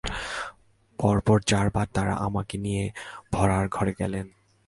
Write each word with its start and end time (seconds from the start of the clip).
পরপর 0.99 1.39
চারবার 1.41 1.87
তারা 1.93 2.13
আমাকে 2.15 2.57
নিয়ে 2.57 2.91
ভঁড়ার-ঘরে 3.31 3.93
গেলেন। 3.99 4.27